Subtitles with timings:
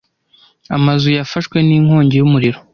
[0.75, 2.59] Amazu yafashwe n'inkongi y'umuriro.